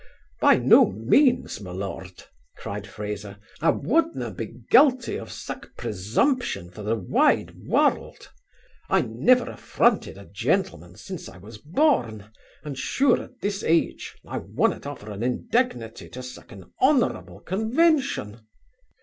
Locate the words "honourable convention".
16.81-18.39